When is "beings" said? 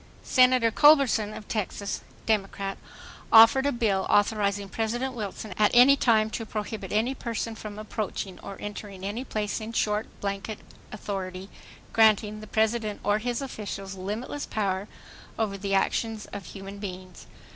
16.79-17.27